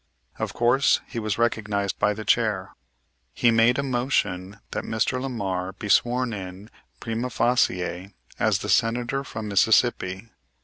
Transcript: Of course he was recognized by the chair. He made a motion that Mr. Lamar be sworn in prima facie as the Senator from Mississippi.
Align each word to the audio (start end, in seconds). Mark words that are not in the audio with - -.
Of 0.39 0.55
course 0.55 0.99
he 1.07 1.19
was 1.19 1.37
recognized 1.37 1.99
by 1.99 2.15
the 2.15 2.25
chair. 2.25 2.71
He 3.35 3.51
made 3.51 3.77
a 3.77 3.83
motion 3.83 4.57
that 4.71 4.83
Mr. 4.83 5.21
Lamar 5.21 5.73
be 5.73 5.89
sworn 5.89 6.33
in 6.33 6.71
prima 6.99 7.29
facie 7.29 8.11
as 8.39 8.57
the 8.65 8.69
Senator 8.69 9.23
from 9.23 9.47
Mississippi. 9.47 10.29